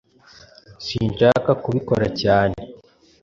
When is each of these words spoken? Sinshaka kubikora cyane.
Sinshaka 0.85 1.51
kubikora 1.63 2.05
cyane. 2.21 2.59